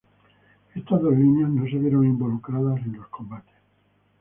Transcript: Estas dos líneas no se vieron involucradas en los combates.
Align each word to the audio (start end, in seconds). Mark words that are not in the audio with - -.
Estas 0.73 0.99
dos 0.99 1.13
líneas 1.15 1.51
no 1.51 1.63
se 1.69 1.77
vieron 1.77 2.03
involucradas 2.07 2.81
en 2.83 2.93
los 2.93 3.07
combates. 3.09 3.53